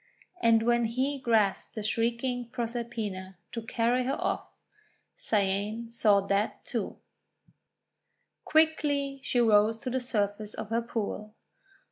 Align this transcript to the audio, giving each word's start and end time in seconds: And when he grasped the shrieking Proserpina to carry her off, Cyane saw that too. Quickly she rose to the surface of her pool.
And 0.41 0.63
when 0.63 0.85
he 0.85 1.19
grasped 1.19 1.75
the 1.75 1.83
shrieking 1.83 2.49
Proserpina 2.49 3.37
to 3.51 3.61
carry 3.61 4.03
her 4.05 4.19
off, 4.19 4.47
Cyane 5.15 5.91
saw 5.91 6.21
that 6.21 6.65
too. 6.65 6.97
Quickly 8.43 9.19
she 9.21 9.39
rose 9.39 9.77
to 9.77 9.91
the 9.91 9.99
surface 9.99 10.55
of 10.55 10.69
her 10.71 10.81
pool. 10.81 11.35